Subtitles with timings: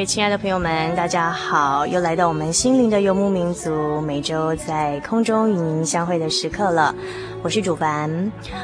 [0.00, 1.86] 位亲爱的朋友们，大家好！
[1.86, 6.94] 又来到我们心灵的游牧民族每周在空中与您相会的时刻了。
[7.42, 8.10] 我是主凡，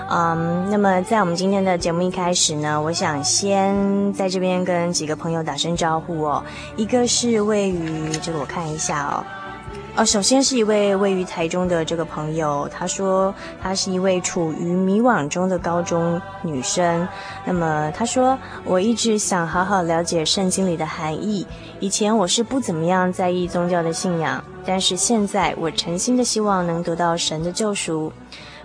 [0.09, 6.43] 嗯，那么在我们今天的节目一开始呢，我想先在这边跟几个朋友打声招呼哦。
[6.75, 9.21] 一个是位于这个，我看一下哦。
[9.97, 17.09] 哦，首先是一位位于台中的这个朋友，他说他是一位处于迷惘中的高中女生。
[17.47, 21.47] 那么他说，我一直想好好了解圣经里的含义。
[21.81, 28.13] 以前我是不怎么样在意宗教的信仰，但是现在我诚心的希望能得到神的救赎，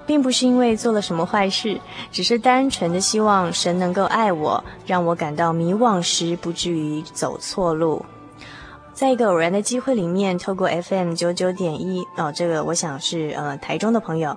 [0.06, 1.80] 并不是因为做了什么坏事，
[2.12, 8.06] 只是单纯的希望神能够爱我，让我感到迷惘时不至于走错路。
[8.94, 14.36] 在一个偶然的机会里面，透过 FM 九九点一哦，这个我想是呃台中的朋友，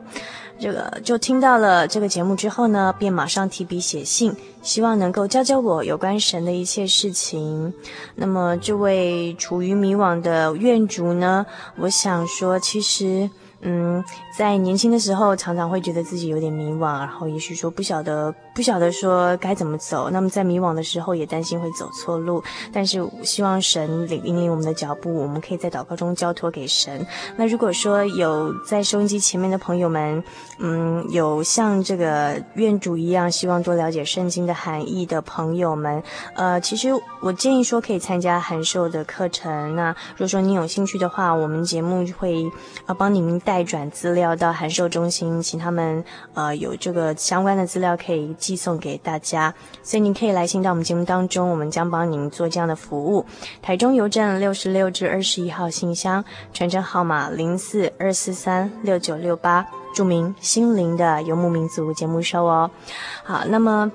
[0.59, 7.72] 这个就听到了这个节目之后呢，便马上提笔写信，希望能够教教我有关神的一切事情。
[8.14, 11.44] 那么这位处于迷惘的愿主呢，
[11.76, 13.28] 我想说其实。
[13.66, 14.04] 嗯，
[14.37, 20.09] 在年轻的时候，常常会觉得自己有点迷惘，然后也许说不晓得不晓得说该怎么走。
[20.10, 22.42] 那么在迷惘的时候，也担心会走错路。
[22.72, 27.06] 但是希望神领引领我们的脚步，我们可以在祷告中交托给神。
[27.37, 30.25] 那如果说有在收音机前面的朋友们，
[30.59, 36.03] 嗯，有像这个愿主一样，希望多了解圣经的含义的朋友们，
[36.34, 36.88] 呃，其实
[37.20, 39.76] 我建议说可以参加函授的课程。
[39.76, 42.50] 那如果说你有兴趣的话，我们节目会
[42.87, 43.34] 呃帮您。
[43.41, 46.03] 代转资料到函授中心，请他们
[46.34, 53.25] 呃有这个相关的资料可以寄送给大家，所以您可以来信到我们节目当中，我们将帮您做这样的服务。
[53.62, 56.22] 台中邮政六十六至二十一号信箱，
[56.53, 62.71] 传真号码零四二四三六九六八，注明心灵的游牧民族节目收哦。
[63.22, 63.91] 好，那么。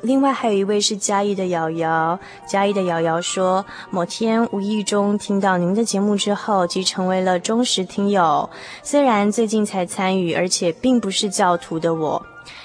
[0.00, 8.48] 另外还有一位是嘉义的瑶瑶，嘉义的瑶瑶说，某天无意中听到您的节目之后，即成为了忠实听友。
[8.82, 12.22] 虽然最近才参与，而且并不是教徒的我，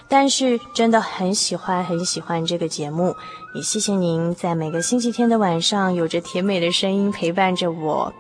[0.10, 3.16] 但是真的很喜欢很喜欢这个节目。
[3.56, 8.14] 也谢谢您在每个星期天的晚上，有着甜美的声音陪伴着我。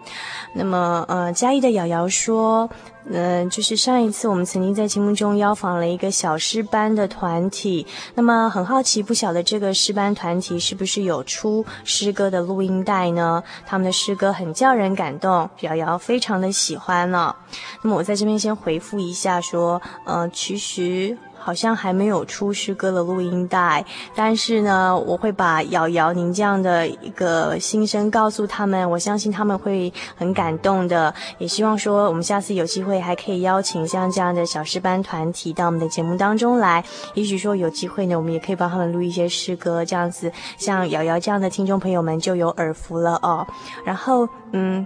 [0.55, 2.69] 那么，呃，嘉义的瑶瑶说。
[3.11, 13.43] 嗯、就是上一次我们曾经在节目中邀访了一个小诗班的团体，那么很好奇，不晓得这个诗班团体是不是有出诗歌的录音带呢？
[13.65, 17.35] 他们的诗歌很叫人感动，瑶瑶非常的喜欢呢、
[17.81, 21.17] 那么我在这边先回复一下说，呃，其实。
[21.39, 23.83] 好像还没有出诗歌的录音带，
[24.13, 31.13] 但是呢，我会把瑶瑶您这样的一个心声告诉他们，我相信他们会很感动的。
[31.37, 36.83] 也希望说，我们下次有机会还可以邀请像这样的小诗班团体到我们的节目当中来。
[37.13, 43.47] 也许说有机会呢，我们也可以帮他们录一些诗歌，这样子，像瑶瑶这样的听众朋友们就有耳福了哦。
[43.85, 44.85] 然后，嗯。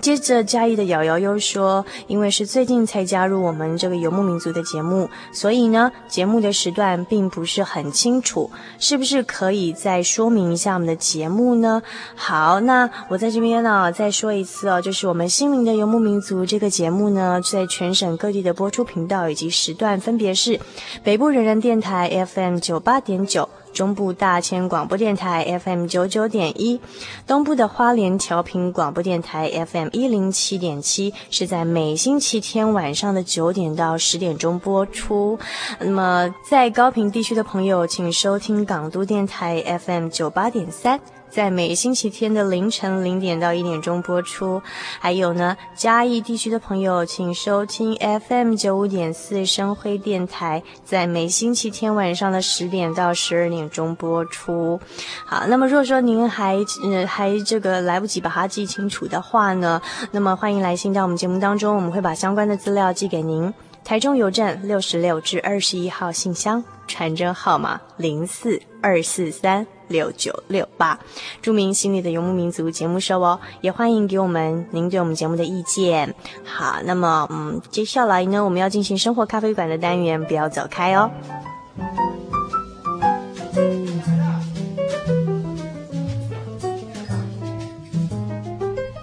[0.00, 11.82] 接着嘉义的瑶瑶又说，因为是最近才加入我们这个游牧民族的节目，所以呢，节目的时段并不是很清楚，是不是可以再说明一下我们的节目呢？
[12.14, 20.58] 好，那我在这边呢再说一次哦，就是我们心灵的游牧民族这个节目呢，在全省各地的播出频道以及时段分别是
[21.02, 23.48] 北部人人电台 FM 九八点九。
[23.72, 26.80] 中部大千广播电台 FM 九九点一，
[27.26, 35.38] 东部的花莲调频广播电台 FM 一零七点七，是在每星期天晚上的九点到十点钟播出。
[35.78, 41.00] 那么在高频地区的朋友，请收听港都电台 FM 九八点三。
[41.30, 44.60] 在每星期天的凌晨零点到一点钟播出，
[44.98, 47.96] 还有呢，嘉义地区的朋友，请收听
[48.28, 54.80] FM 九五点四声辉电台，在每星期天晚上的十点到十二点钟播出。
[55.24, 59.80] 好，那么如果说您还呃还这个来不及把它记清楚的话呢，
[60.10, 63.52] 那么欢迎来信到我们节目当中，我们会把相关的资料寄给您。
[63.84, 69.66] 台中邮政六十六至二十一号信箱，传真号码零四二四三。
[69.90, 70.98] 六九六八，
[71.42, 76.14] 著名心理的游牧民族节目收哦，也欢迎给我们您对我们节目的意见。
[76.44, 81.10] 好，那么嗯，接下来呢，我们要进行生活咖啡馆的单元，不要走开哦。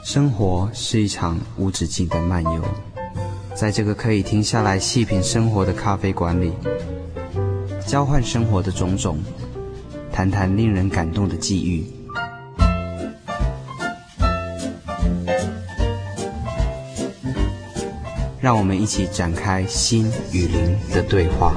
[0.03, 2.63] 生活是一场无止境的漫游，
[3.53, 6.53] 在这个可以停下来细品生活的咖啡馆里，
[7.85, 9.19] 交换生活的种种。
[10.17, 11.85] 谈谈令人感动的际遇，
[18.41, 21.55] 让我们一起展开心与灵的对话。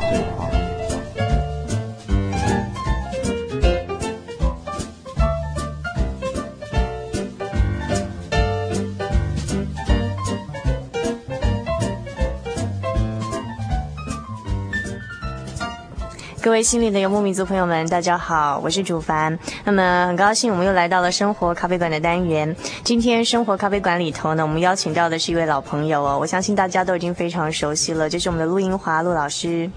[16.50, 19.38] 各位心里的游牧民族朋友们，大家好，我是主凡。
[19.62, 22.56] 那么很高兴，我们又来到了生活咖啡馆的单元。
[22.82, 29.70] 今天生活咖啡馆里头呢，我们邀请到的是一位老朋友哦，我相信大家都已经非常熟悉了，就是我们的陆英华陆老师。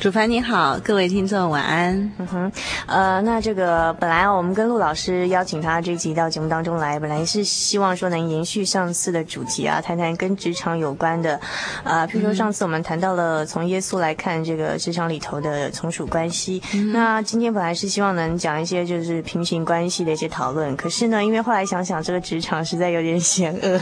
[0.00, 2.12] 主凡你好，各位听众晚安。
[2.18, 2.52] 嗯哼，
[2.86, 11.40] 呃，那这个本来我们跟陆老师邀请他这一集到节目当中来，本来是希望说能延续上次的主题啊，谈谈跟职场有关的，
[11.82, 23.80] 呃，譬如说上次我们谈到了从耶稣来看这个职场里头的从属关系，嗯，那今天本来是希望能讲一些就是平行关系的一些讨论，可是呢，因为后来想想这个职场实在有点险恶，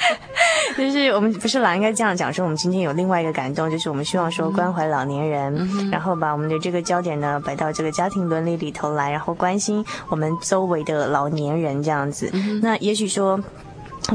[0.78, 5.41] 就是我们不是老，应该这样讲说，我们今天有另外一个感动，就是我们希望说关怀老年人。
[5.50, 12.28] 嗯、然后把我们的这个焦点呢摆到这个家庭伦理里头来，然后关心我们周围的老年人这样子。
[12.32, 13.40] 嗯、那也许说。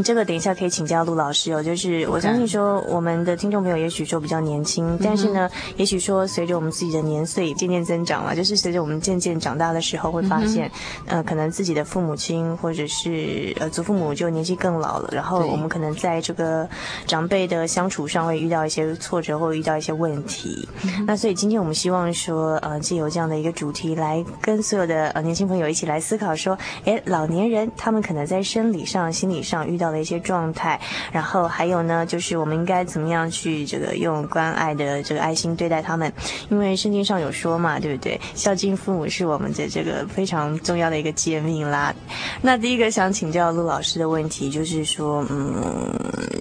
[0.04, 10.70] 这个等一下可以请教陆老师哦，就是我相信说我们的听众朋友也许说比较年轻，嗯、但是呢，也许说随着我们自己的年岁渐渐增长嘛，就是随着我们渐渐长大的时候，会发现，
[11.06, 16.68] 嗯、呃，可能自己的父母亲或者是呃祖父母就年纪更老了，然后我们可能在这个
[17.06, 20.68] 长辈的相处上会遇到一些挫折或遇到一些问题。
[20.84, 30.80] 嗯、那所以今天我们希望说，呃，借由这样的一个主题来跟所有的呃年轻朋友一起来思考说，哎，老年人他们可能在生理上、心理上遇遇到的一些状态，
[31.12, 36.12] 然后还有呢，就是我们应该怎么样去这个用关爱的这个爱心对待他们？
[36.50, 38.20] 因为圣经上有说嘛，对不对？
[38.34, 41.94] 孝敬父母是我们的这个非常重要的一个诫命啦。
[42.42, 45.54] 那第一个想请教陆老师的问题就是说，嗯，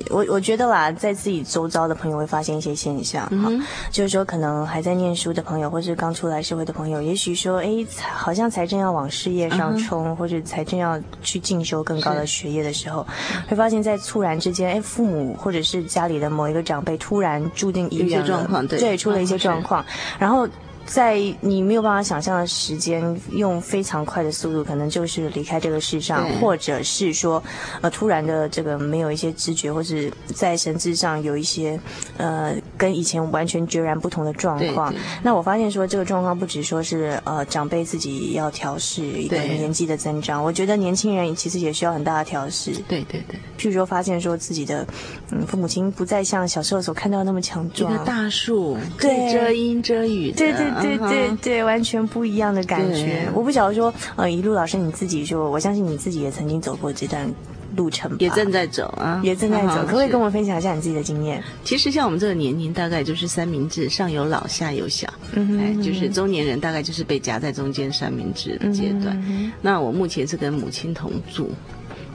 [0.09, 13.07] 我我觉得啦，在自己周遭的朋友会发现一些现象，哈、嗯，就是说可能还在念书的朋友，或是刚出来社会的朋友，也许说，哎，好像才正要往事业上冲，嗯、或者才正要去进修更高的学业的时候。
[13.49, 19.85] 会发现，在突然之间，哎，父母或者是家里的某一个长辈突然注定医院状况，对，对，出了一些状况，
[20.19, 20.49] 然后。
[20.87, 27.43] 在你没有办法想象的时间，用非常快的速度，可能就是离开这个世上，或者是说，
[27.81, 31.79] 呃，突然的这个没有一些知觉，或是在神智上有一些，
[32.19, 34.95] 呃，跟以前完全截然不同的状况。
[35.25, 42.71] 那我发现说，这个状况不只说是呃长辈自己要调试一个年纪的增长，我觉得年轻人其实也需要很大的调试。
[42.89, 43.37] 对对对。
[43.59, 44.87] 譬如说，发现说自己的
[45.33, 50.76] 嗯父母亲不再像小时候所看到那么强壮，一个大树，对，遮阴遮雨，对对。
[50.83, 53.29] 对对对，完全不一样的感觉。
[53.35, 57.29] 我不晓得说，呃，一路老师你自己说，我相信你自己也曾经走过这段
[57.77, 59.83] 路程吧，也正在走啊，也正在走。
[59.83, 61.43] 可不可以跟我们分享一下你自己的经验？
[61.65, 69.21] 其实像我们这个年龄，大概就是三明治，上有老，下有小，嗯哼，哎，就是中年人，大概就是被夹在中间三明治的阶段。
[69.29, 71.51] 嗯、那我目前是跟母亲同住，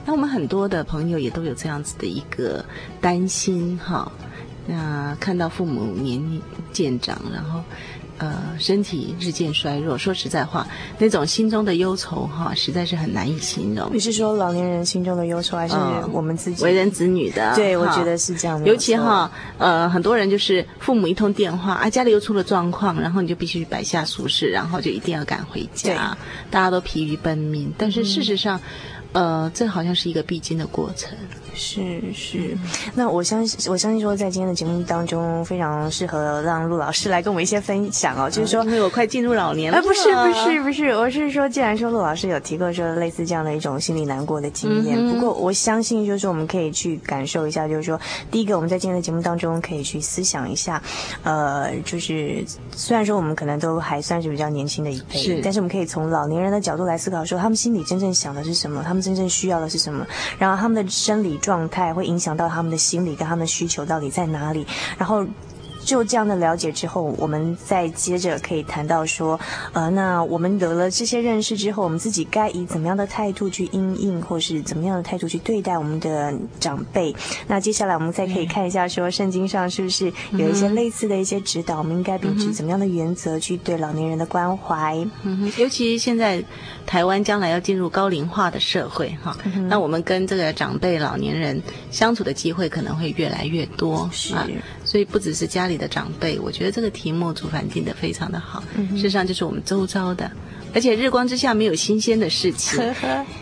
[0.04, 2.64] 那我们很多的朋友也都有这样子的一个
[3.00, 4.10] 担心哈。
[4.66, 6.40] 那看到父母年龄
[6.72, 7.62] 渐长，然后。
[8.18, 9.98] 呃，身体日渐衰弱。
[9.98, 10.66] 说实在话，
[10.98, 13.90] 那种心中的忧愁哈，实在是很难以形容。
[13.92, 15.74] 你是说老年人心中的忧愁，还是
[16.12, 17.54] 我们自己、嗯、为人子女的？
[17.56, 18.66] 对，我觉得是这样的。
[18.66, 26.16] 尤其哈，呃，很多人就是父母一通电话啊，家里又出了状况，然后你就必须摆下俗事，然后就一定要赶回家。
[26.50, 28.60] 大家都疲于奔命，但是事实上，
[29.12, 31.16] 嗯、呃，这好像是一个必经的过程。
[31.54, 32.56] 是是，
[32.94, 38.28] 那我相信我相信说，在今天的节目当中，非常适合让陆老师来跟我们一些分享哦。
[38.28, 39.78] 就是说，因为我快进入老年了。
[39.78, 50.82] 啊，不是不是不是，我是说，既然说陆老师有提过说类似这样的一种心理难过的经验，嗯、不过我相信就是说，我们可以去感受一下，就是说，第一个，我们在今天的节目当中可以去思想一下，
[51.22, 52.42] 呃，就是
[52.74, 60.06] 虽然说我们可能都还算是比较年轻的一辈，是，但是我们可以从老年人的角度来思考，说他们心里真正想的是什么，他们真正需要的是什么，
[60.38, 61.38] 然后他们的生理。
[61.42, 65.26] 状态会影响到他们的心理跟他们的需求到底在哪里，然后。
[65.84, 69.38] 就这样的了解之后，我们再接着可以谈到说，
[69.72, 77.14] 呃，那我们得了这些认识之后，我们自己该以怎么样的态度去应应，或是怎么样的态度去对待我们的长辈？
[77.46, 81.78] 那接下来我们再可以看一下，说圣经上是不是有一些类似的一些指导？
[81.78, 84.96] 我们应该秉持怎么样的原则去对老年人的关怀？
[85.24, 86.42] 嗯哼，尤其现在
[86.86, 89.36] 台湾将来要进入高龄化的社会，哈，
[89.68, 91.60] 那我们跟这个长辈老年人
[91.90, 94.34] 相处的机会可能会越来越多，是。
[94.92, 98.62] 所以不只是家里的长辈，我觉得这个题目主凡定的非常的好。
[98.76, 100.30] 嗯、事实上就是我们周遭的，
[100.74, 102.82] 而且日光之下没有新鲜的事情。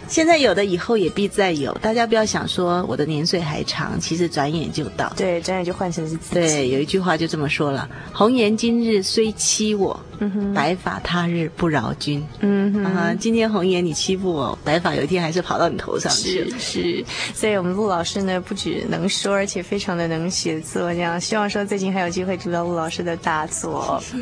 [0.09, 1.73] 现在有的，以后也必再有。
[1.75, 5.13] 大家不要想说我的年岁还长，其实转眼就到。
[5.17, 6.35] 对，转眼就换成是自己。
[6.35, 12.23] 对，有一句话就这么说了：“红颜今日虽欺我。”嗯，白发他日不饶君。
[12.41, 16.51] 嗯哼，啊，今天红颜你欺负我，白发有一天还是跑到你头上去。
[16.51, 20.93] 是是，所以我们陆老师呢，不只能说，而且非常的能写作。
[20.93, 23.99] 这样，希望说最近还有机会读到陆老师的大作。
[24.03, 24.19] 是。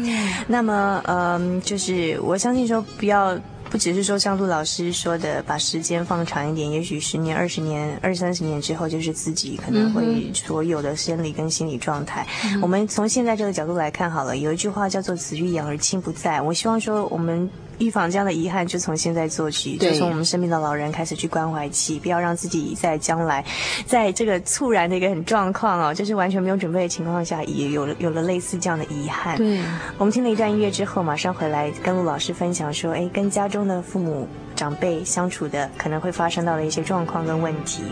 [0.47, 3.39] 那么，嗯，就是我相信说不要。
[3.71, 12.27] 不只是说像陆老师说的，把时间放长一点，也许十年、二十年、二三十年之后，就是自己可能会所有的生理跟心理状态。
[12.47, 16.41] 嗯、我们从现在这个角度来看好了，有一句话叫做“子欲养而亲不在”。
[16.43, 17.51] 我希望说我们。
[17.79, 23.45] 预防这样的遗憾，就从现在做起，就从我们身边的老人开始去关怀起，不要让自己在将来，
[23.87, 29.37] 在这个猝然的一个很状况哦，就是完全没有准备的情况下，也有了有了类似这样的遗憾。
[29.37, 29.61] 对，
[29.97, 37.83] 我们听了一段音乐之后，马上回来跟陆老师分享说，哎，跟家中的父母长辈相处的可能会发生到的一些状况跟问题。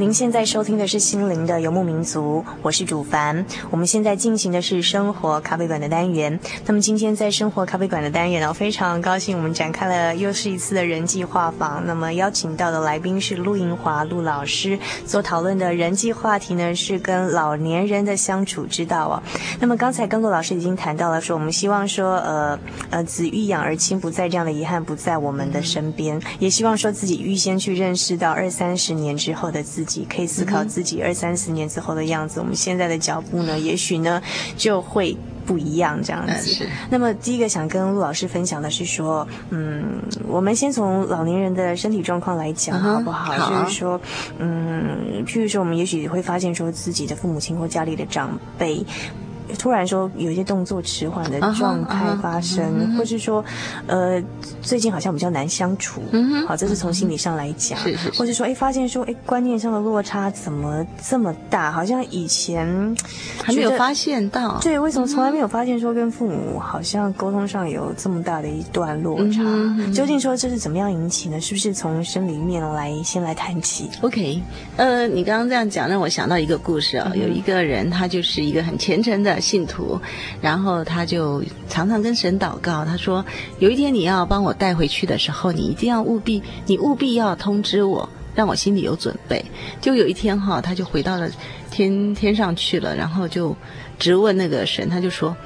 [0.00, 3.44] 您现在收听的是心灵的游牧民族，我是主凡。
[3.70, 6.40] 我们现在进行的是生活咖啡馆的单元。
[6.64, 11.86] 那么今天在生活咖啡馆的单元呢，非常高兴我们展开了又是一次的人际画访。
[11.86, 19.22] 那么邀请到的来宾是陆银华陆老师，所讨论的人际话题呢是跟老年人的相处之道啊。
[19.60, 29.89] 那么刚才跟陆老师已经谈到了说，我们希望说，呃呃，子欲养而亲不在这样的遗憾不在我们的身边，也希望说自己预先去认识到二三十年之后的自己。
[30.08, 34.22] 可以思考自己二三十年之后的样子，我们现在的脚步呢，也许呢
[34.56, 36.50] 就会不一样这样子。
[36.50, 36.68] 是。
[36.90, 43.32] 那么第一个想跟陆老师分享的是说，嗯，我们先从老年人的身体状况来讲好不好？
[43.32, 43.64] 好。
[43.64, 44.00] 就是说，
[44.38, 48.84] 嗯，譬如说，我们也许会发现说自己的父母亲或家里的长辈。
[49.58, 53.44] 突然说有一些动作迟缓的状态发生，uh -huh, uh -huh, 或是说
[53.86, 54.22] 呃
[54.62, 56.00] 最近好像比较难相处，
[56.46, 62.66] 好，这是从心理上来讲，是是，或是说哎发现说哎观念上的落差怎么这么大，好像以前
[63.42, 69.42] 还没有发现到，对，为什么从来没有发现说跟父母好像沟通上有这么大的一段落差？
[69.92, 71.40] 究竟说这是怎么样引起呢？
[71.40, 74.42] 是不是从生理面来先来谈起？OK，
[74.76, 80.00] 呃，你刚刚这样讲让我想到一个故事啊、哦，有一个人他就是一个很虔诚的信徒，
[80.40, 83.24] 然后他就常常跟神祷告，他说
[83.58, 89.44] ：“有一天你要帮我带回去的时候，你一定要务必，你务必要通知我，让我心里有准备。”
[89.80, 91.28] 就有一天哈，他就回到了
[91.70, 93.56] 天天上去了，然后就
[93.98, 95.36] 直问那个神，他就说。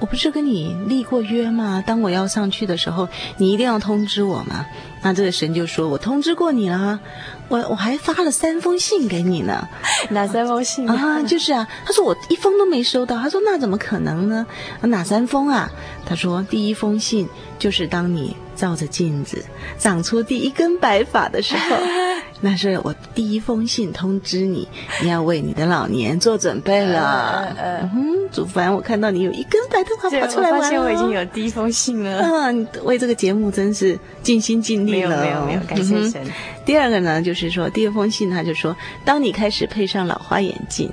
[0.00, 1.82] 我不是跟你立过约吗？
[1.84, 4.64] 当我要上去的时候，你一定要通知我吗？
[5.02, 7.00] 那这个神就说：“我通知过你了，
[7.48, 9.68] 我我还发了三封信给你呢。
[10.10, 11.22] ”哪三封信啊？
[11.22, 13.16] 就是啊，他说我一封都没收到。
[13.18, 14.46] 他说那怎么可能呢？
[14.82, 15.70] 哪三封啊？
[16.06, 17.28] 他说第一封信
[17.58, 19.42] 就是当你照着镜子
[19.78, 21.76] 长出第一根白发的时候。
[22.40, 24.68] 那是我第一封信通知你，
[25.02, 27.52] 你要为你的老年做准备了。
[27.58, 30.56] 嗯哼，祖凡，我看到你有一根白头发跑出来玩了。
[30.58, 32.20] 我发现我已经有第一封信了。
[32.20, 35.20] 嗯，为这个节目真是尽心尽力了。
[35.20, 36.24] 没有没有没有，感谢神。
[36.64, 40.88] 第二个呢，就是说第二封信，他就说，当你开始配上老花眼镜。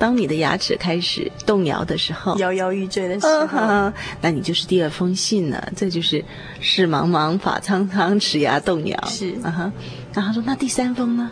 [0.00, 3.92] 当你的牙齿开始动摇的时候，摇摇欲坠的时候，嗯，
[4.22, 5.72] 那你就是第二封信了。
[5.76, 6.24] 这就是
[6.58, 8.98] 视茫茫，法苍苍，齿牙动摇。
[9.06, 9.72] 是，啊哈。
[10.14, 11.30] 那他说，那第三封呢？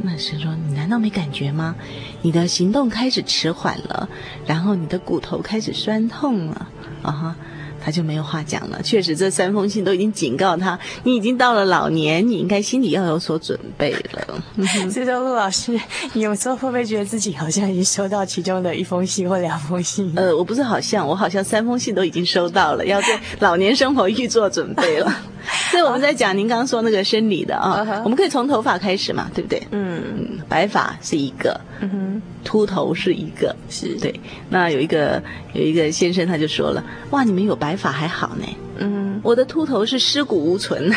[0.00, 1.74] 那神说，你难道没感觉吗？
[2.22, 4.08] 你的行动开始迟缓了，
[4.46, 6.68] 然后你的骨头开始酸痛了，
[7.02, 7.36] 啊哈。
[7.84, 8.80] 他就没有话讲了。
[8.82, 14.42] 确实，这三封信都已经警告他，你已经到了老年，你应该心里要有所准备了。
[14.90, 15.78] 所以说，陆老师，
[16.12, 20.12] 你有时候会不会觉得自己好像已经收到其中的一封信或两封信？
[20.16, 25.12] 呃，我不是好像，我好像三封信都已经收到了， 要对老年生活预做准备了。
[25.70, 28.02] 所以我们在讲您刚刚说那个生理的啊，uh -huh.
[28.02, 29.62] 我们可以从头发开始嘛，对不对？
[29.70, 34.20] 嗯，白发是一个，嗯哼，秃头是一个，是对。
[34.50, 38.46] 那有一个有一个先生他就说了，哇，你们有白发还好呢，
[38.78, 40.92] 嗯，我的秃头是尸骨无存，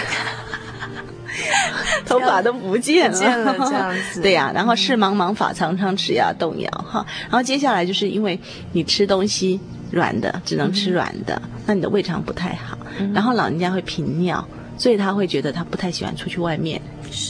[2.05, 4.21] 头发都不见了，不见了这样子。
[4.23, 7.05] 对呀、啊，然后视茫茫，发苍苍，齿牙动摇哈。
[7.23, 8.39] 然后接下来就是因为
[8.71, 9.59] 你吃东西。
[9.91, 13.11] 软的只能吃软的，嗯，那你的胃肠不太好，嗯。
[13.11, 16.81] 然后老人家会频尿，所以他会觉得他不太喜欢出去外面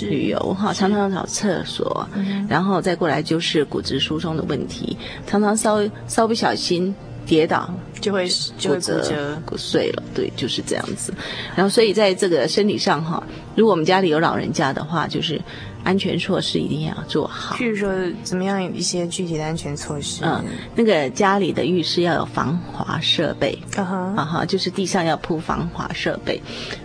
[0.02, 2.46] 旅游哈，常常找厕所，嗯。
[2.50, 6.94] 然后再过来就是骨质疏松的问题，常常稍稍不小心
[7.26, 8.28] 跌倒就会
[8.58, 10.04] 就会骨折骨碎了。
[10.14, 11.14] 对，就是这样子。
[11.56, 13.22] 然后所以在这个生理上哈，
[13.56, 15.42] 如果我们家里有老人家的话，就是。
[15.84, 17.56] 安全措施一定要做好。
[17.56, 17.92] 譬如说，
[18.24, 20.24] 怎么样一些具体的安全措施？
[20.24, 20.44] 嗯，
[20.76, 23.58] 那个家里的浴室要有防滑设备。
[23.76, 26.42] 啊哈，啊哈，就是地上要铺防滑设备。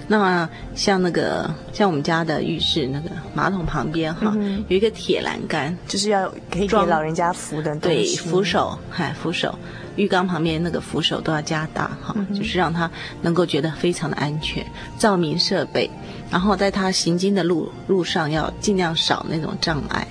[0.09, 7.74] 那么像那个，像我们家的浴室那个马桶旁边哈、嗯，有一个铁栏杆，就是要可以给老人家扶的。
[7.76, 9.54] 对，扶手，嗨，扶手。
[9.96, 12.90] 浴缸旁边那个扶手都要加大哈、嗯，就是让他
[13.22, 14.64] 能够觉得非常的安全。
[14.98, 15.90] 照明设备。
[16.31, 20.07] 然后在他行经的路路上要尽量少那种障碍，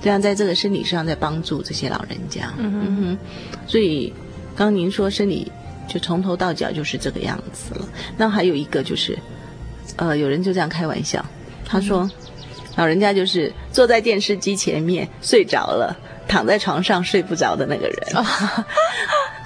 [0.00, 2.52] 这样在这个生理上在帮助这些老人家。
[2.56, 3.18] 嗯哼，嗯哼，
[3.66, 4.12] 所以
[4.54, 5.50] 刚刚您说生理
[5.88, 7.88] 就从头到脚就是这个样子了。
[8.16, 9.18] 那还有一个就是，
[9.96, 11.24] 呃，有人就这样开玩笑，
[11.64, 12.10] 他说，嗯、
[12.76, 15.96] 老人家就是坐在电视机前面睡着了，
[16.28, 17.96] 躺在床上睡不着的那个人。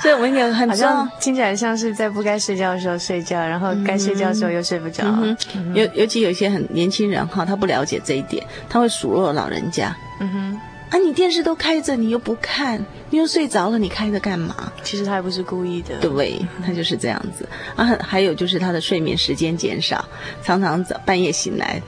[0.00, 5.04] 哦所以我们有很像听起来像是在不该睡觉的时候睡觉，然后该睡觉的时候又睡不着。
[5.04, 9.94] 嗯嗯、尤尤其有一些很年轻人哈，他不了解这一点，他会数落老人家。
[10.20, 10.60] 嗯哼，
[10.90, 14.72] 啊，你电视都开着，你又不看，你又睡着了，你开着干嘛？
[14.82, 15.96] 其实他也不是故意的。
[16.00, 17.46] 对，他就是这样子。
[17.76, 20.02] 啊，还有就是他的睡眠时间减少，
[20.42, 21.82] 常常早半夜醒来，哎。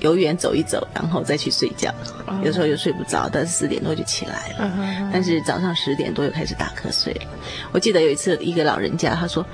[0.00, 1.92] 游园走一走，然后再去睡觉。
[2.44, 5.10] 有时候又睡不着，但是四点多就起来了。
[5.12, 7.22] 但是早上十点多又开始打瞌睡了。
[7.72, 9.44] 我记得有一次，一个老人家他说：“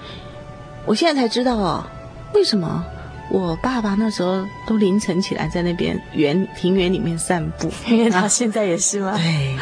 [0.85, 1.87] 我现在才知道哦，
[2.35, 2.85] 为什么？”
[3.31, 9.17] 我爸爸那时候都凌晨起来在那边园庭园里面散步， 因为他现在也是吗？
[9.17, 9.57] 对，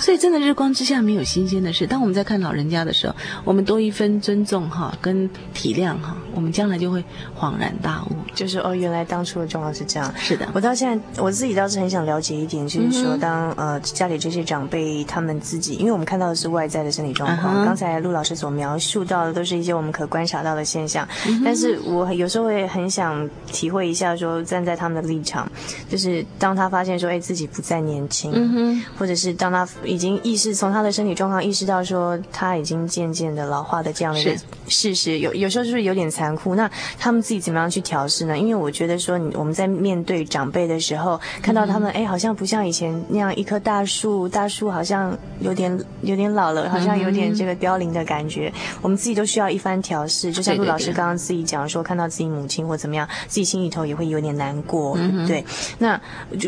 [0.00, 1.86] 所以真的日光之下没有新鲜的事。
[1.86, 7.02] 当我们在看老人家的时候，我们多一分尊重哈，跟体谅哈，我们将来就会
[7.38, 10.12] 恍然大悟，就是哦，原来当初的状况是这样。
[10.18, 17.76] 是的，我到现在我自己倒是很想了解一点，就是说当呃家里这些长辈他们自己，因为我们看到的是外在的身体状况，刚、uh.
[17.76, 21.42] 才陆老师所描述到的都是一些我们可观察到的现象，uh.
[21.44, 23.28] 但是我有时候会很想。
[23.46, 25.50] 体会一下，说站在他们的立场，
[25.88, 28.32] 就是当他发现说，哎，自己不再年轻，
[28.98, 34.36] 或者是当他已经意识从他的身体状况意识到说他已经渐渐的老化的这样的一个
[34.68, 36.54] 事实，有有时候就是有点残酷。
[36.54, 38.38] 那他们自己怎么样去调试呢？
[38.38, 48.52] 因为我觉得说，我们在面对长辈的时候，看到他们，哎，好像不像以前那样一棵大树，大树好像有点有点老了，好像有点这个凋零的感觉。
[48.80, 55.44] 我们自己都需要一番调试，就像陆老师刚刚自己讲说，看到自己母亲或怎么样，自己心里头也会有点难过，对？
[55.78, 56.00] 那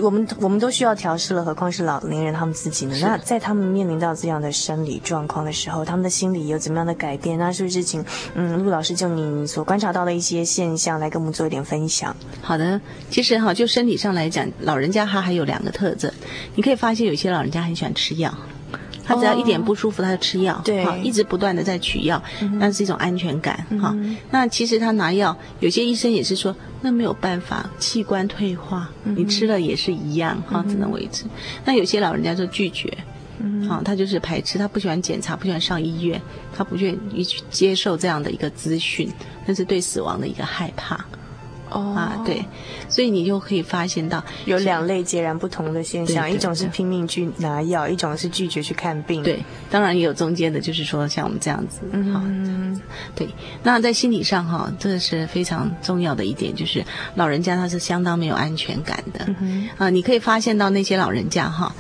[0.03, 2.97] 我们我们都需要调试了，何况是老年人他们自己呢？
[3.01, 7.39] 那在他们面临到这样的生理状况的时候，他们的心理有怎么样的改变？
[7.39, 12.17] 那是不是请嗯陆老师就你所观察到的一些现象来跟我们做一点分享？
[12.41, 16.11] 好的，其实哈，就身体上来讲，老人家他还有两个特征，
[16.55, 18.33] 你可以发现有些老人家很喜欢吃药。
[19.09, 22.21] 他只要一点不舒服，他就吃药，对，一直不断的在取药，
[22.55, 23.97] 那是一种安全感，哈。
[24.33, 31.25] 那其实他拿药，有些医生也是说，那没有办法，器官退化，你吃了也是一样，哈，只能维持。
[31.65, 32.99] 那有些老人家就拒绝，
[33.69, 36.21] 啊，他就是排斥，他不喜欢检查，不喜欢上医院，
[36.55, 39.13] 他不愿意去接受这样的一个资讯，
[39.45, 41.05] 那是对死亡的一个害怕。
[41.69, 41.99] 哦、oh.
[41.99, 42.45] 啊，对，
[42.89, 49.21] 所以你就可以发现到有两类截然不同的现象，一种是拼命去拿药，一种是拒绝去看病。
[49.21, 52.81] 对，当然也有中间的，就是说像我们这样子，嗯、啊，
[53.17, 53.29] 对。
[53.65, 56.85] 那在心理上哈，这是非常重要的一点，就是
[57.17, 59.27] 老人家他是相当没有安全感的。
[59.41, 61.75] 嗯，啊，你可以发现到那些老人家哈，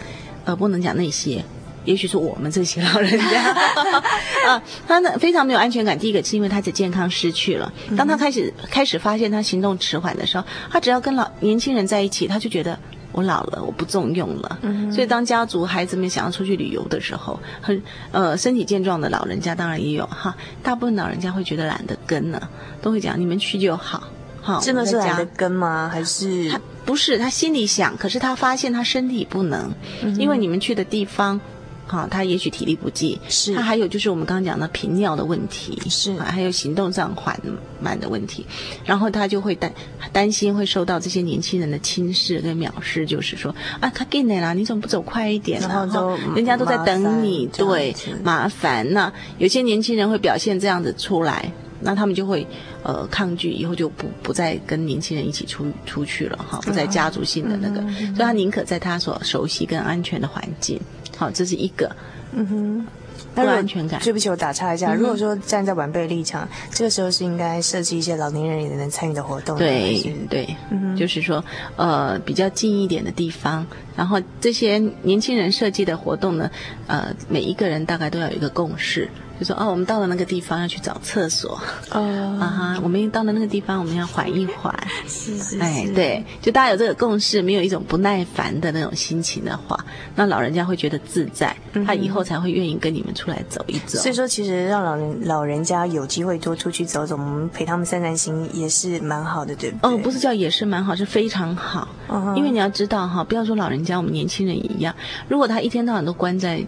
[0.46, 1.44] 呃，不能讲那些。
[1.84, 3.54] 也许是我们这些老人家，
[4.44, 5.96] 啊，他呢非常没有安全感。
[5.96, 7.72] 第一个是因为他的健康失去了。
[7.96, 12.76] 当他开始开始发现他行动迟缓的时候，他只要跟老年轻人在一起，他就觉得
[13.12, 14.58] 我老了，我不重用了。
[14.92, 17.80] 所以当家族孩子们想要出去旅游的时候，很
[18.10, 22.50] 呃身体健壮的老人家当然也有哈，大部分老人家会觉得懒得跟了，
[22.82, 24.02] 都会讲你们去就好。
[24.46, 25.90] 好，真的是懒得跟吗？
[25.92, 27.18] 还是他不是？
[27.18, 29.72] 他心里想，可是他发现他身体不能，
[30.18, 31.40] 因为你们去的地方。
[31.88, 37.40] 好，他也许体力不济，是他还有就是我们刚刚讲的频尿的问题，是还有行动上缓
[37.80, 38.44] 慢的问题，
[38.84, 39.72] 然后他就会担
[40.12, 45.60] 担心会受到这些年轻人的轻视跟藐视，就是说啊，他给你了，你怎么不走快一点？
[45.60, 48.92] 然后人家都在等你，对，麻烦。
[48.92, 52.46] 那有些年轻人会表现这样子出来，那他们就会
[52.82, 57.80] 呃抗拒，以后就不不再跟年轻人一起出出去了哈，不再家族性的那个，
[58.14, 60.80] 所以他宁可在他所熟悉跟安全的环境。
[61.16, 61.94] 好，这是一个，
[62.32, 62.86] 嗯哼，
[63.34, 63.98] 不安全感。
[64.02, 64.92] 对不起，我打岔一下。
[64.92, 69.56] 嗯、如果说站在晚辈立场，这个时候是应该设计一些老年人也能参与的活动。
[69.56, 70.46] 对对，
[70.94, 71.42] 就是说，
[71.76, 76.50] 呃，比较近一点的地方，然后这些年轻人设计的活动呢，
[76.86, 79.08] 呃，每一个人大概都要有一个共识。
[79.38, 84.74] 就说哦，我们到了那个地方要去找厕所哦，啊哈，我们到了那个地方，我们要缓一缓，
[85.06, 89.78] 是是是，哎，对，就大家有这个共识，没有一种不耐烦的那种心情的话，
[90.14, 93.98] 那老人家会觉得自在，嗯、他以后才会愿意跟你们出来走一走。
[93.98, 99.90] 所以说，其实让老人老人家有机会多出去走走，我们陪他们散散心也是蛮好的，对不对？
[99.90, 104.94] 哦，不是叫也是蛮好，是非常好，哦、因为你要知道哈，不要说老人家，我们年轻人也一样，
[105.28, 106.64] 如果他一天到晚都关在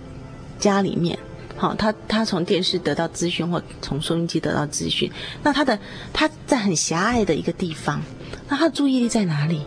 [0.59, 1.18] 家里面。
[1.59, 5.11] 好，他他从电视得到资讯，或从收音机得到资讯，
[5.42, 5.79] 那他的
[6.12, 8.01] 他在很狭隘的一个地方，
[8.49, 9.62] 那他的注意力在哪里？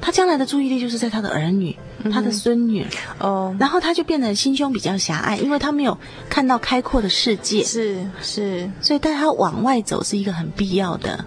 [0.00, 2.86] 他将来的注意力就是在他的儿女、嗯、他的孙女
[3.18, 5.98] 哦，然后他就变得心胸比较狭隘，因为他没有
[6.28, 11.24] 看到开阔的世界，是是，所以带他往外走是一个很必要的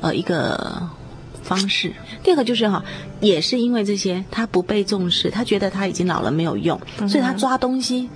[0.00, 0.88] 呃一个
[1.42, 1.92] 方式。
[2.22, 2.84] 第二个就是哈，
[3.20, 8.08] 也是因为这些他不被重视，他觉得他已经老了没有用，所以他抓东西。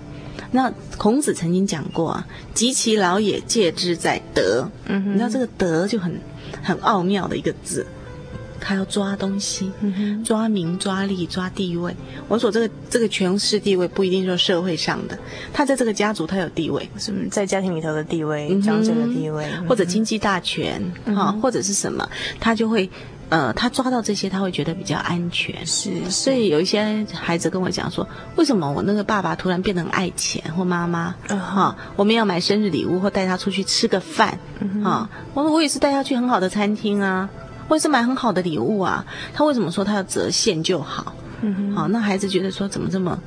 [0.53, 6.21] 那孔子曾经讲过啊，“及其老也，戒之在德。”嗯哼，你知道这个“德”就很
[6.63, 7.87] 很奥妙的一个字，
[8.61, 11.95] 他要抓东西，嗯哼，抓名、抓利、抓地位。
[12.29, 15.19] 我所这个这个权势地位不一定说社会上的，
[15.53, 22.09] 他在这个家族他有地位，是不是在家庭里头的地位，长者的地位，或者经济大权哈，或者是什么，
[22.41, 22.89] 他就会。
[23.29, 25.67] 呃，他抓到这些，他会觉得比较安全。
[25.67, 34.39] 是，所以有一些孩子跟我讲说，为什么我那个爸爸突然变得很爱钱，或妈妈，哈，我们要买生日礼物或带他出去吃个饭，
[34.85, 37.29] 啊，我说我也是带他去很好的餐厅啊，
[37.69, 41.13] 我也是买很好的礼物啊，他为什么说他要折现就好？
[41.41, 43.19] 嗯，好，那孩子觉得说怎么这么。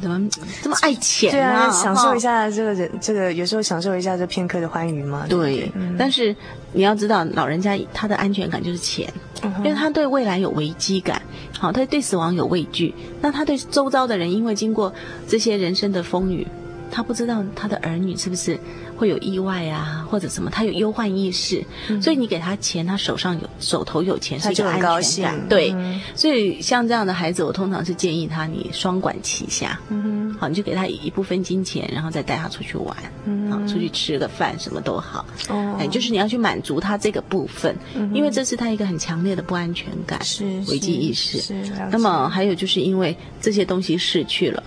[0.00, 0.28] 怎么
[0.62, 1.32] 这么爱钱啊？
[1.32, 5.26] 对啊，享受一下这个人，这个有时候享受一下这片刻的欢愉嘛。
[5.28, 6.34] 对，但是
[6.72, 9.12] 你要知道，老人家他的安全感就是钱，
[9.58, 11.20] 因为他对未来有危机感，
[11.58, 14.92] 好，他对死亡有畏惧，那他对周遭的人，因为经过
[15.28, 16.46] 这些人生的风雨，
[16.90, 18.58] 他不知道他的儿女是不是
[19.00, 24.82] 会有意外啊，或者什么，他有忧患意识，嗯、所以你给他钱，他手上有手头有钱，是一个安全感。
[24.82, 25.48] 他就很高兴。
[25.48, 29.80] 对，嗯、所以像这样的孩子，我通常是建议他你双管齐下。
[29.88, 35.24] 嗯哼，好，你就给他一部分金钱，然后再带他出去玩，嗯，好，出去吃个饭，什么都好。
[35.48, 41.40] 哦，哎，就是你要去满足他这个部分，嗯、因为这是他一个很强烈的不安全感，是危机意识。
[41.40, 41.72] 是，是。
[41.90, 44.62] 那么还有就是因为这些东西失去了。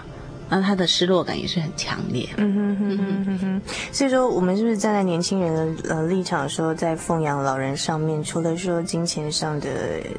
[0.54, 2.28] 那他的失落感也是很强烈。
[2.38, 3.62] 嗯哼哼哼哼哼。
[3.92, 9.70] 所以说，我们是不是站在年轻人的呃立场说，在奉养老人上面，除了说金钱上的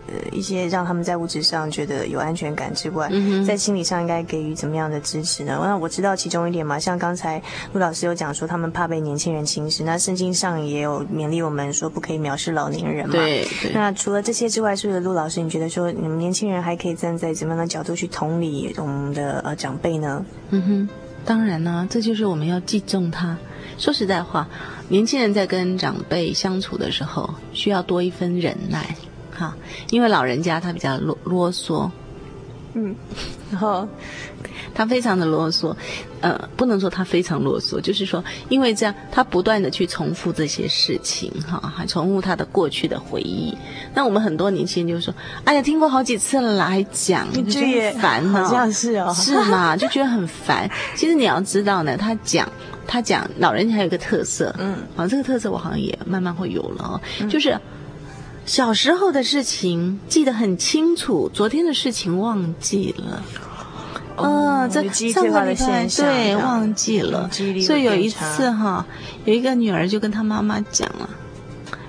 [0.09, 5.59] 呃一些让他们在物质上觉得有安全感之外，嗯、在心理上应该给予怎么样的支持呢？
[5.63, 7.41] 那我知道其中一点嘛，像刚才
[7.73, 9.85] 陆老师有讲说，他们怕被年轻人轻视。
[9.85, 13.13] 那圣经上也有勉励我们说，不可以藐视老年人嘛。
[13.13, 13.45] 对。
[13.63, 20.24] 对那除了这些之外，是不是陆老师，你觉得说，你们年轻人还可以站在怎么样的角度去同理我们的呃长辈呢？
[20.51, 20.89] 嗯哼，
[21.25, 23.37] 当然呢、这就是我们要敬重他。
[23.77, 24.49] 说实在话，
[24.89, 28.95] 年轻人在跟长辈相处的时候，需要多一分忍耐，
[29.33, 29.57] 哈，
[29.91, 31.91] 因为老人家他比较啰啰嗦，
[32.75, 32.95] 嗯，
[33.51, 33.89] 然后。
[34.77, 35.73] 他非常的啰嗦，
[36.21, 43.57] 呃，不能说他非常啰嗦，就是说，因为这样，他不断的去重复这些事情，哈，还重复他的过去的回忆。
[43.95, 50.69] 那我们很多年轻人就说：“哎呀，听过好几次了，来讲，你就很烦哈。”好像是哦，是吗， 就觉得很烦。
[50.97, 52.51] 其实你要知道呢，他讲，
[52.85, 57.57] 他讲，老人家还有一个特色，嗯，啊，这个特色我好像也慢慢会有了哦，嗯、就是
[58.47, 63.23] 小时候的事情记得很清楚，昨天的事情忘记了。
[64.17, 64.81] 哦，这
[65.11, 67.29] 上个礼拜对忘记了，
[67.63, 68.87] 所以有一次哈，
[69.25, 71.11] 有一个女儿就跟她妈妈讲了：“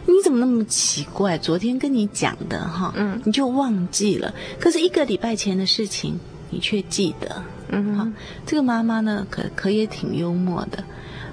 [0.08, 1.38] 你怎么那么奇怪？
[1.38, 4.34] 昨天跟你讲的哈，嗯，你就忘记了。
[4.60, 7.44] 可是一个礼拜前的事情，你却记得。
[7.70, 8.08] 嗯，好，
[8.46, 10.84] 这个妈妈呢，可可也挺幽默的。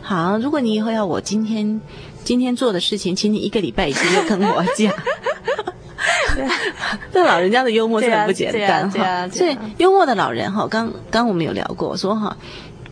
[0.03, 1.81] 好，如果你以后要我今天
[2.25, 4.93] 今天做的事情，请你一个礼拜以前就跟我讲。
[7.13, 12.37] ”这老人家的幽默是很不简单哈，所以幽默的老人哈，刚刚我们有聊过，说哈，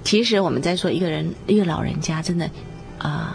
[0.05, 2.45] 其实我们在说一个人，一个老人家真的
[2.99, 3.35] 啊、呃，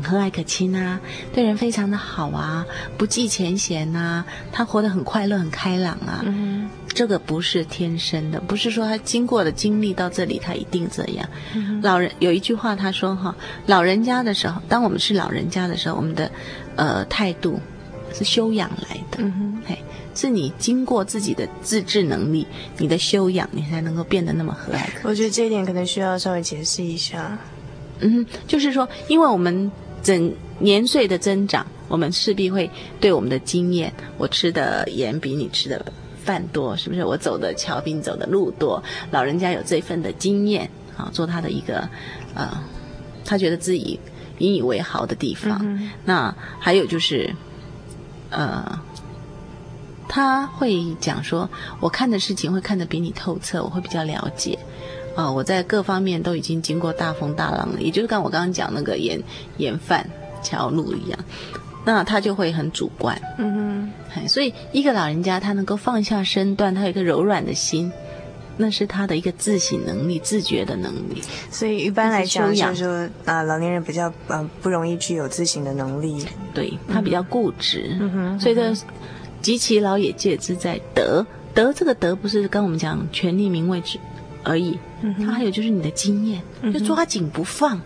[0.00, 1.00] 很和蔼可亲啊，
[1.32, 2.64] 对人非常的好啊，
[2.96, 6.22] 不计前嫌呐，他活得很快乐、很开朗啊。
[6.24, 11.28] 嗯，这个不是天生的，不是说他经过的经历到这里，他一定这样。
[11.54, 13.34] 嗯、老人有一句话他说哈，
[13.66, 16.30] 老人家的时候，当我们是老人家的时候，我们的
[16.76, 17.60] 呃态度。
[18.10, 19.78] 是修养来的，嗯哼，嘿，
[20.14, 22.46] 是你经过自己的自制能力，
[22.78, 25.10] 你的修养，你才能够变得那么和蔼可。
[25.10, 27.36] 我觉得这一点可能需要稍微解释一下。
[28.00, 29.70] 嗯，就是说，因为我们
[30.02, 35.92] 整年岁的增长，我们势必会对我们的经验，我吃的盐比你吃的
[36.24, 37.04] 饭多，是不是？
[37.04, 41.88] 我走的桥比你走的路多，老人家有这份的经验啊，做他的一个
[42.34, 42.48] 呃，
[43.24, 43.98] 他觉得自己
[44.38, 45.58] 引以为豪的地方。
[45.62, 47.34] 嗯，那还有就是。
[48.30, 48.78] 呃，
[50.06, 51.48] 他会讲说，
[51.80, 54.58] 我看的事情会看得比你透彻，我会比较了解。
[55.18, 59.20] 啊、呃，我在各方面都已经经过大风大浪了，也就是跟我刚刚讲那个盐
[59.56, 60.08] 盐饭
[60.44, 61.18] 桥路一样，
[61.84, 63.20] 那他就会很主观。
[63.36, 67.90] 嗯哼，所以一个老人家他能够放下身段，他有一个柔软的心。
[68.60, 71.22] 那是他的一个自省能力、自觉的能力。
[71.48, 72.92] 所以一般来讲，就是说
[73.24, 76.26] 啊、呃，老年人比较嗯、呃、不容易具有自省的能力。
[76.52, 78.72] 对，他比较固执，嗯、哼所以这
[79.40, 81.24] 及其老也戒之在德。
[81.54, 83.98] 德这个德不是跟我们讲权力名位之
[84.44, 84.78] 而已，
[85.24, 87.80] 他还有就是你的经验，就抓紧不放。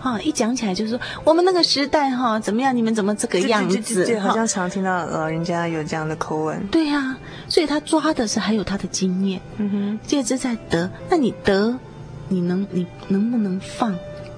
[0.00, 2.74] 哈，一讲起来就是说我们那个时代哈怎么样？
[2.74, 4.18] 你们怎么这个样子？
[4.20, 6.64] 好像常听到老人家有这样的口吻。
[6.68, 9.40] 对呀、啊，所以他抓的是还有他的经验。
[9.56, 11.76] 嗯哼，戒之在德，那你德，
[12.28, 13.92] 你能你能不能放？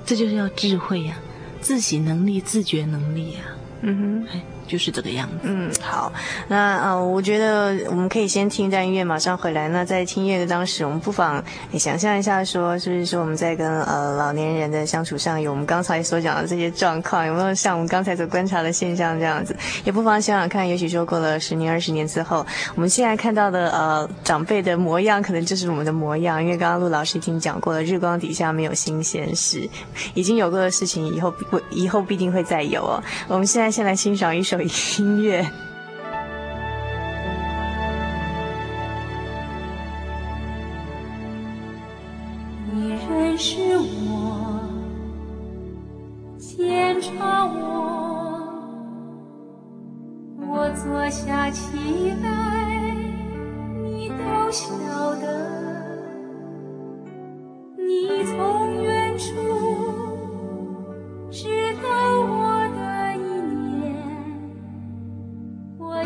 [0.07, 3.53] 这就是要智慧呀、啊，自省能力、自觉能力呀、啊。
[3.83, 4.41] 嗯哼。
[4.71, 5.35] 就是这个样子。
[5.43, 6.13] 嗯，好，
[6.47, 9.69] 那呃，我觉得我们可以先听一段音乐，马上回来。
[9.69, 19.57] 那在听音乐的当时，我们不妨你想象一下说，说是不是说我们在跟呃老年人的相处上，有我们刚才所讲的这些状况，有没有像我们刚才所观察的现象这样子？
[19.85, 26.41] 也不妨想想看，也许说过了十年、二十年之后，我们现在看到的呃长辈的模样，可能就是我们的模样。
[26.41, 29.69] 因为刚刚陆老师已经讲过了，日光底下没有新鲜事，
[30.15, 33.03] 已经有过的事情，以后不以后必定会再有哦。
[33.27, 34.60] 我们现在先来欣赏一首。
[34.63, 35.51] 音乐。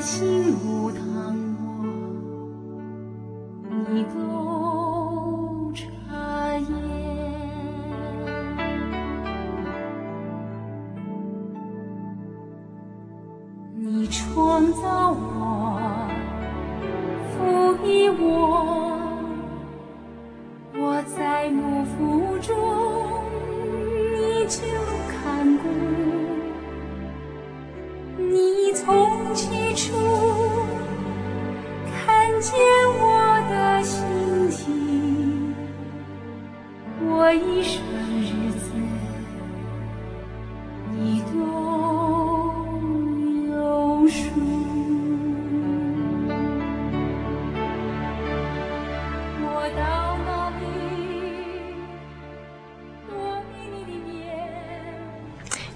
[0.05, 1.14] 心如塔。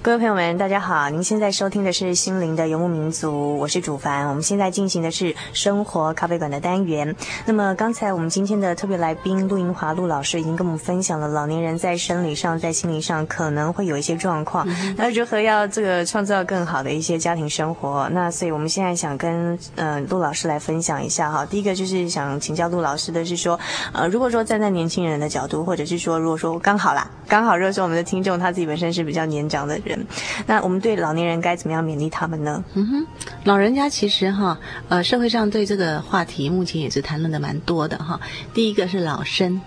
[0.09, 1.11] 各位朋友们，大家好！
[1.11, 4.27] 您现在收听的是《心灵的游牧民族》，我是主凡。
[4.27, 7.15] 我们现在进行的是生活咖啡馆的单元。
[7.45, 18.09] 那么刚才我们今天的特别来宾陆英华陆老师已经跟我们分享了老年人在生理上、在心理上可能会有一些状况，嗯、那如何要这个创造更好的一些家庭生活？
[18.11, 21.45] 那所以我们现在想跟呃陆老师来分享一下哈。
[21.45, 23.61] 第一个就是想请教陆老师的是说，
[23.93, 29.98] 呃，如果说站在年轻人的角度，或者是说如果说刚好啦，刚好如果说我们的听众他自己本身是比较年长的人。
[30.47, 32.63] 那我们对老年人该怎么样勉励他们呢？
[32.75, 33.07] 嗯哼，
[33.45, 34.59] 老人家其实哈，
[34.89, 38.21] 呃，社会上对这个话题目前也是谈论的蛮多的哈。
[38.53, 39.61] 第一个是老身，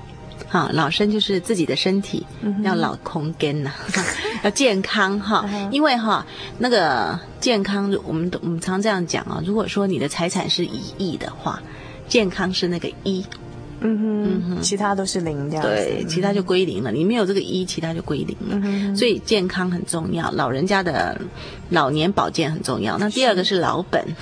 [0.50, 3.72] 哈，老身就是自己的身体、嗯、要老空根呐，
[4.44, 5.50] 要健康哈。
[5.72, 6.26] 因为哈，
[6.58, 11.62] 那个健康，我们我们常这样讲啊，如果说你的财产是一亿的话，
[12.08, 13.26] 健康是那个一。
[13.82, 16.92] 嗯哼，嗯哼，其他都是零这样子，对，其他就归零了。
[16.92, 18.60] 你没有这个一，其他就归零了。
[18.64, 21.20] 嗯，所以健康很重要，老人家的
[21.70, 22.98] 老年保健很重要。
[22.98, 24.04] 那第二个是老本。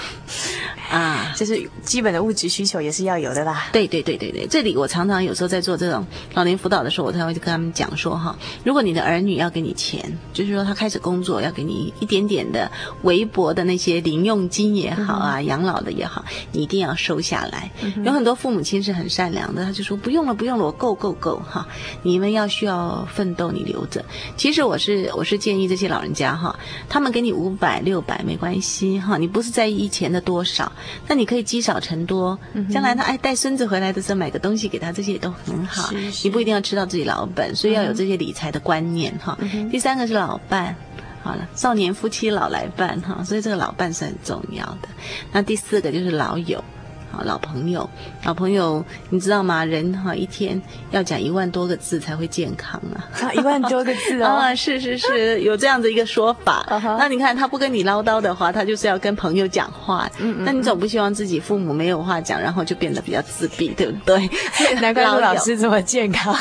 [0.89, 3.67] 啊，就是基本的物质需求也是要有的啦。
[3.71, 12.71] 对对对对对，这里我常常有时候在做这种老年辅导的时候，我才会跟他们讲说哈，如果你的儿女要给你钱，就是说他开始工作要给你一点点的
[13.03, 17.69] 微薄的那些零用金也好啊，嗯、养老的也好，你一定要收下来。
[17.83, 21.67] 嗯、有很多父母亲是很善良的，他就说不用了不用了，我够够够哈，
[22.03, 24.03] 你们要需要奋斗，你留着。
[24.37, 26.57] 其实我是我是建议这些老人家哈，
[26.87, 30.71] 他们给你五百六百没关系哈，你不是在意钱的多少。
[31.07, 32.37] 那你可以积少成多，
[32.71, 35.89] 将来他哎带孙子回来的时候买个东西给他，这些也都很好。
[35.89, 39.37] 是是，你不一定要吃到自己老本，所以要有这些理财的观念哈。
[39.71, 40.75] 第三个是老伴，
[41.23, 44.89] 好了，少年夫妻老来伴哈，所以这个老伴是很重要的。
[45.31, 46.63] 那第四个就是老友。
[47.11, 47.89] 好，老朋友，
[48.23, 49.65] 老朋友，你知道吗？
[49.65, 53.09] 人哈一天要讲一万多个字才会健康啊！
[53.21, 56.65] 啊，一万多个字哦， 啊，是是是，有这样的一个说法。
[56.99, 60.09] 那你看他不跟你唠叨的话，他就是要跟朋友讲话。
[60.19, 60.45] 嗯嗯。
[60.45, 64.29] 那你总不希望自己父母没有话讲，然后就变得比较自闭，对不对？
[64.79, 66.35] 难怪陆老师这么健康。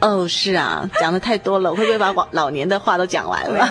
[0.00, 3.68] 哦，是啊，讲的太多了，我会不会把老老年的话都讲完了？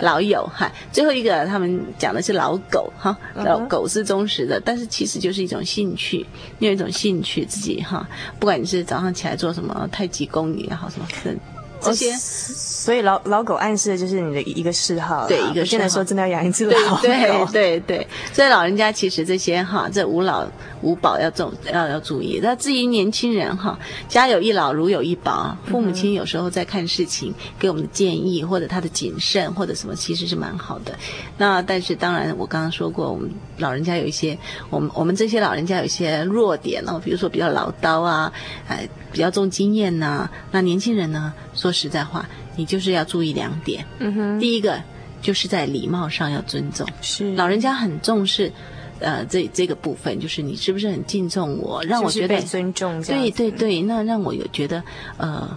[0.00, 6.26] 老友哈，最后一个他们讲的是老狗哈，老狗是忠实的，但是其实就是一种兴趣，
[6.58, 11.34] 有一种兴趣自己哈，不管你是早上起来做什么太极功也好什么的。
[11.80, 20.46] 这些，所以老老狗暗示的就是你的一个嗜好，对，一个现在说真的要养一只老狗，对对对对，所以老人家其实这些哈，这五老
[20.82, 22.40] 五宝要重要要注意。
[22.42, 30.96] 那至于年轻人哈，家有一老如有一宝，父母亲有时候在看事情给我们的建议或者他的谨慎或者什么，其实是蛮好的。
[31.36, 34.36] 那但是当然，我刚刚说过，我们老人家有一些，
[34.70, 38.32] 我们我们这些老人家有一些弱点哦，比如说比较唠叨啊，
[38.68, 38.88] 哎。
[39.12, 41.32] 比较重经验呐，那年轻人呢？
[41.54, 43.84] 说实在话，你就是要注意两点。
[43.98, 44.80] 嗯哼，第一个
[45.20, 48.52] 就是在礼貌上要尊重，是老人家很重视，
[49.00, 53.02] 呃，这这个部分就是你是不是很敬重我，让我觉得尊重。
[53.02, 54.82] 对对对，那让我有觉得
[55.16, 55.56] 呃。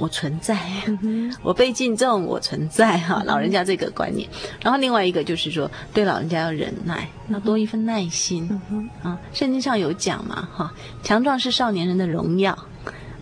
[0.00, 0.56] 我存在，
[1.42, 4.28] 我被敬重，我存在哈，老人家这个观念。
[4.62, 9.18] 然后另外一个就是说，对老人家要忍耐，要多一份耐心嗯啊。
[9.32, 12.56] 圣经上有讲嘛哈，强壮是少年人的荣耀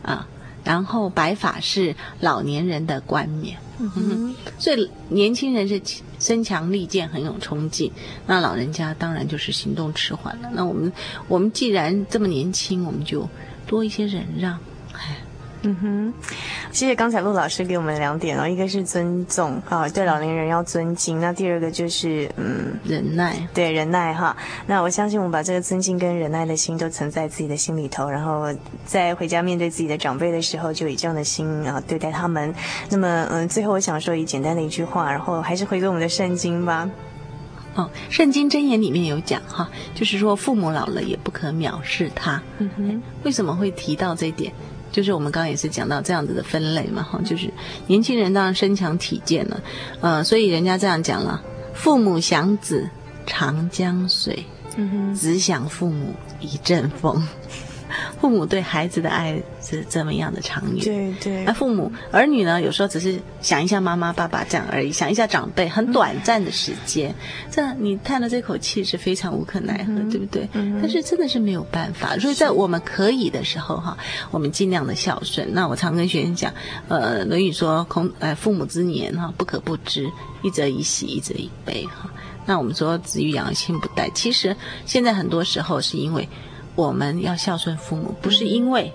[0.06, 0.26] 啊，
[0.64, 3.58] 然后白发是老年人的冠冕。
[3.78, 5.78] 嗯哼，所以年轻人是
[6.18, 7.92] 身强力健，很有冲劲，
[8.26, 10.48] 那老人家当然就是行动迟缓了。
[10.54, 10.90] 那我们
[11.28, 13.28] 我们既然这么年轻，我们就
[13.66, 14.58] 多一些忍让。
[15.68, 16.14] 嗯哼，
[16.70, 24.36] 谢谢刚才陆老师给我们两点哦，一个是尊重啊，对老年人要尊敬；那第二个就是嗯，忍耐，对忍耐哈。
[24.68, 28.46] 那我相信我们把这个尊敬跟忍耐的心都存在自己的心里头，然后
[28.84, 32.54] 在回家面对自己的长辈的时候，就以这样的心啊对待他们。
[32.88, 36.88] 那么嗯，最后我想说以简单的一句话，然后还是回归我们的圣经吧。
[37.74, 42.40] 哦，圣经箴言里面有讲哈，就是说父母老了也不可藐视他。
[42.58, 44.52] 嗯哼，为什么会提到这一点？
[44.96, 47.52] 就是我们刚刚也是讲到这样子的分类嘛，哈，就是
[47.86, 49.62] 年轻人当然身强体健了，
[50.00, 51.38] 呃，所以人家这样讲了，
[51.74, 52.88] 父母想子，
[53.26, 54.42] 长江水，
[54.76, 57.22] 嗯哼，只想父母一阵风。
[58.20, 61.44] 父母对孩子的爱是这么样的长远，对对。
[61.44, 62.60] 那父母儿女呢？
[62.60, 67.10] 有时候只是想一下妈妈爸爸这样而已，想一下长辈，很短暂的时间。
[67.10, 67.14] 嗯、
[67.50, 70.48] 这你叹了这口气是非常无可奈何，嗯、对不对？
[70.52, 72.16] 嗯、但是真的是没有办法。
[72.18, 73.96] 所以在我们可以的时候哈，
[74.30, 75.46] 我们尽量的孝顺。
[75.52, 76.52] 那我常跟学生讲，
[76.88, 80.10] 呃，《论语》说孔呃父母之年哈，不可不知，
[80.42, 82.10] 一则以喜，一则以悲哈。
[82.46, 86.28] 那我们说子欲养而亲不待，其实现在很多时候是因为。
[86.76, 88.92] 我们要孝顺父母，不是因为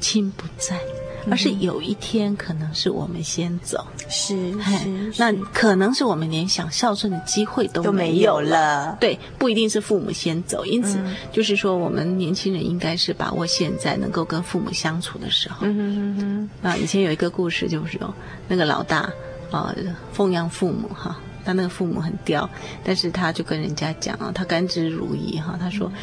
[0.00, 0.76] 亲不在，
[1.24, 8.96] 嗯、而是有一天可能是我们先走，是是，那可能是我们连想孝顺的机会都没有了。
[9.00, 15.58] 对，不一定是父母先走，因此、嗯、就是说，我们年轻人应该是把握现在能够跟父母相处的时候。
[15.60, 16.68] 嗯哼哼哼。
[16.68, 18.12] 啊，以前有一个故事，就是有
[18.48, 19.08] 那个老大
[19.50, 19.74] 啊，
[20.12, 22.50] 奉养父母哈，他那个父母很刁，
[22.82, 25.86] 但是他就跟人家讲啊，他甘之如饴哈，他说。
[25.88, 25.94] 嗯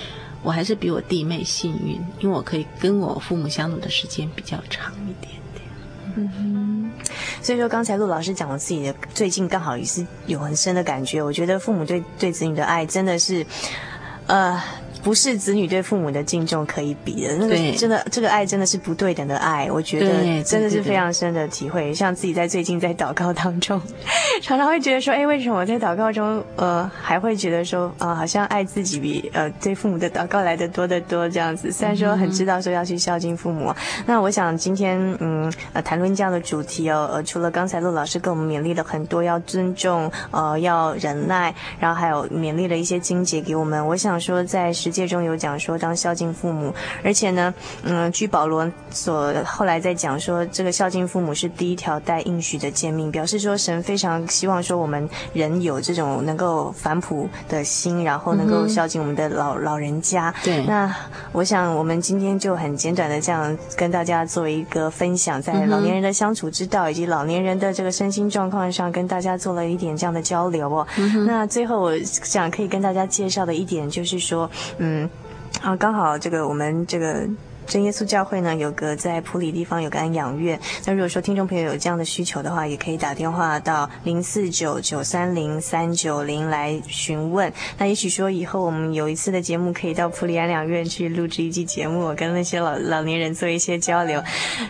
[0.43, 5.65] 我还是比我弟妹幸运，因为我可以跟我父母相处的时间比较长一点点。
[6.15, 6.91] 嗯哼，
[7.41, 13.45] 所以说刚才陆老师讲了自己的最近刚好也是有很深的感觉，我觉得父母对对子女的爱真的是，
[14.27, 14.61] 呃。
[15.03, 21.93] 不是子女对父母的敬重可以比的，那个真的这个爱真的是不对等的爱，我觉得真的是非常深的体会。
[21.93, 23.81] 像自己在最近在祷告当中，
[24.41, 31.71] 常常会觉得说，哎，为什么我在祷告中，呃，还会觉得说，啊、呃，好像爱自己比呃对父母的祷告来的多得多这样子。
[31.71, 33.75] 虽然说很知道说要去孝敬父母，嗯、
[34.05, 43.85] 那我想今天嗯呃谈论这样的主题哦，呃，除了刚才陆老师给我们勉励了很多要尊重，呃，要忍耐，然后还有勉励了一些经节给我们。
[43.87, 46.73] 我想说在实诫中有讲说，当孝敬父母，
[47.03, 60.33] 而且呢，嗯，据保罗所后来在讲说，这个孝敬父母是第一条带应许的诫命，表示说神非常希望说我们人有这种能够反哺的心，然后能够孝敬我们的老、嗯、老人家。
[60.43, 60.93] 对，那
[61.31, 70.85] 我想我们今天就很简短的这样跟大家做一个分享，在老年人的相处之道以及老年人的这个身心状况上，跟大家做了一点这样的交流哦。
[70.97, 74.49] 嗯、那最后我想可以跟大家介绍的一点就是说，
[74.82, 75.09] 嗯。
[75.61, 77.25] 啊，刚好这个我们这个。
[77.67, 80.59] 真耶稣教会呢，有个在普里地方有个安养院。
[80.84, 87.53] 那如果说听众朋友有这样的需求的话，也可以打电话到零四九九三零三九零来询问。
[87.77, 94.21] 那也许说以后我们有一次的节目，可以到普里安养院去录制一期节目，跟那些老老年人做一些交流，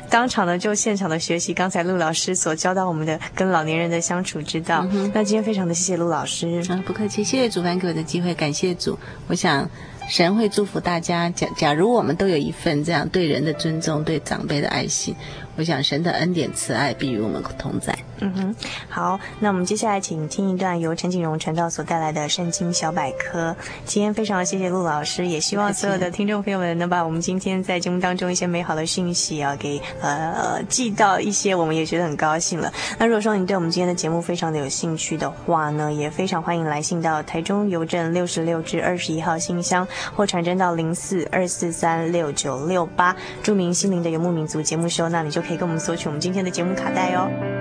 [0.08, 4.86] 当场呢就现场的学习刚才陆老师所教导我们的跟老年人的相处之道。
[4.92, 6.62] 嗯、那今天非常的谢谢陆老师。
[6.70, 9.00] 啊，不客气，谢谢主凡给我的机会，感谢主。
[9.28, 9.68] 我想。
[10.10, 11.30] 神会祝福大家。
[11.30, 15.16] 假假如我们都有一份这样对人的尊重、对长辈的爱心，
[15.56, 17.98] 我想神的恩典慈爱必与我们同在。
[18.24, 18.56] 嗯哼，
[18.88, 23.56] 好，那我们接下来请听一段由陈景荣传道所带来的圣经小百科。
[23.84, 32.72] 今天非常谢谢陆老师，也希望所有的听众朋友们能把我们今天在节目当中一些美好的讯息啊，给呃寄到一些，我们也觉得很高兴了。
[33.00, 47.61] 那如果说你对我们今天的节目非常的有兴趣的话呢，也非常欢迎来信到台中邮政六十六至二十一号信箱，或传真到零四二四三六九六八，著名心灵的游牧民族节目收，那你就可以跟我们索取我们今天的节目卡带哦。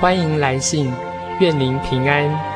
[0.00, 0.92] 欢迎来信，
[1.40, 2.47] 愿您平安。